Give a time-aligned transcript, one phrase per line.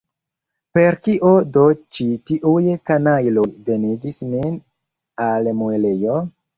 [0.77, 1.65] Por kio do
[1.99, 4.61] ĉi tiuj kanajloj venigis nin
[5.31, 6.23] al muelejo?